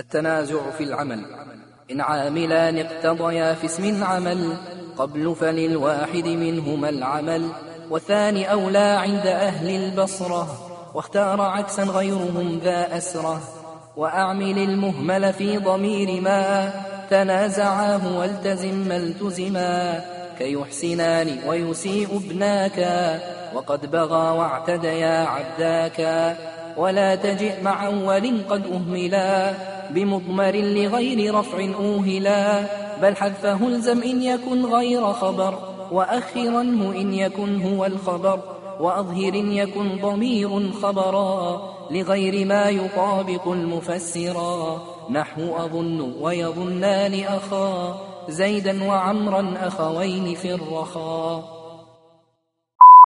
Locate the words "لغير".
30.56-31.34, 41.90-42.46